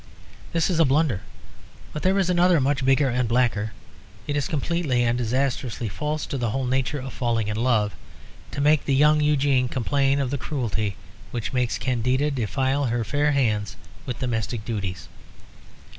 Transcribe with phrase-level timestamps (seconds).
[0.51, 1.21] This is a blunder;
[1.93, 3.71] but there is another much bigger and blacker.
[4.25, 7.93] It is completely and disastrously false to the whole nature of falling in love
[8.49, 10.95] to make the young Eugene complain of the cruelty
[11.29, 13.75] which makes Candida defile her fair hands
[14.07, 15.07] with domestic duties.